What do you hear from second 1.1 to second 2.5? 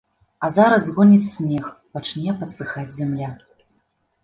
снег, пачне